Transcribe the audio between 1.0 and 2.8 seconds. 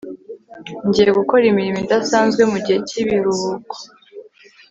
gukora imirimo idasanzwe mugihe